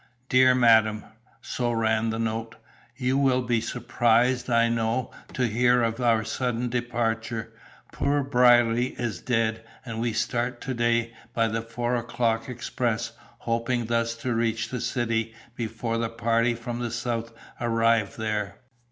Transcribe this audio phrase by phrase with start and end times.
[0.29, 1.03] "DEAR MADAM"
[1.43, 2.55] so ran the note
[2.97, 7.53] "You will be surprised, I know, to hear of our so sudden departure.
[7.93, 13.85] Poor Brierly is dead, and we start to day by the four o'clock express, hoping
[13.85, 18.57] thus to reach the city before the party from the south arrive there.